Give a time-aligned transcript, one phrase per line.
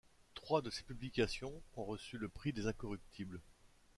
[0.33, 3.39] Trois de ses publications ont reçu le Prix des Incorruptibles.